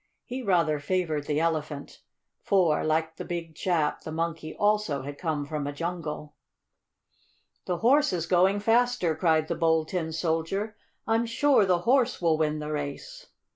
[0.25, 2.01] He rather favored the Elephant,
[2.41, 6.33] for, like the big chap, the Monkey also had come from a jungle.
[7.65, 10.75] "The Horse is going faster!" cried the Bold Tin Soldier.
[11.05, 13.27] "I'm sure the Horse will win the race!"